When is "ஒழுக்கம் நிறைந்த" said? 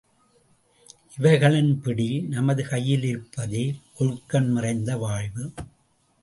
3.97-4.97